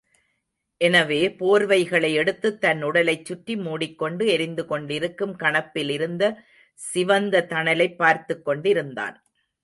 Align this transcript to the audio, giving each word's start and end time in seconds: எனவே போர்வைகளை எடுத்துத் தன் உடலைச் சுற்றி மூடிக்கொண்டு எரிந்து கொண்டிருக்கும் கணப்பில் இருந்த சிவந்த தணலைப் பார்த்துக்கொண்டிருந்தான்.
எனவே 0.81 1.19
போர்வைகளை 1.39 2.13
எடுத்துத் 2.13 2.61
தன் 2.61 2.83
உடலைச் 2.83 3.25
சுற்றி 3.25 3.55
மூடிக்கொண்டு 3.55 4.27
எரிந்து 4.27 4.65
கொண்டிருக்கும் 4.65 5.35
கணப்பில் 5.39 5.89
இருந்த 5.89 6.23
சிவந்த 6.79 7.45
தணலைப் 7.49 7.97
பார்த்துக்கொண்டிருந்தான். 7.99 9.15